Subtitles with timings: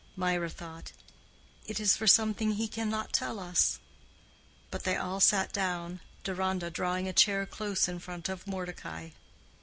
[0.15, 0.93] Mirah thought,
[1.67, 3.77] "It is for something he cannot tell us."
[4.71, 9.11] But they all sat down, Deronda drawing a chair close in front of Mordecai.